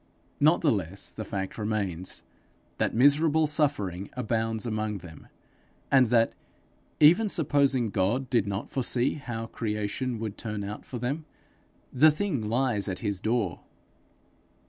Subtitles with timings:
[0.39, 2.23] Not the less the fact remains,
[2.79, 5.27] that miserable suffering abounds among them,
[5.91, 6.33] and that,
[6.99, 11.25] even supposing God did not foresee how creation would turn out for them,
[11.93, 13.59] the thing lies at his door.